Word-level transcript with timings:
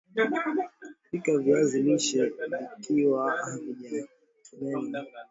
pika 1.11 1.37
viazi 1.37 1.81
lishe 1.81 2.31
vikiwa 2.77 3.31
havijamenywa 3.31 5.03